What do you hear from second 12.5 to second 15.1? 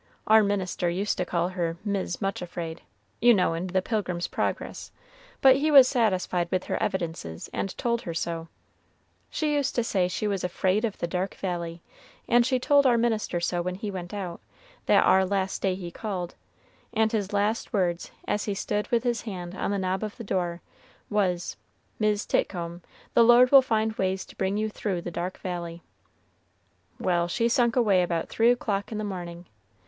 told our minister so when he went out, that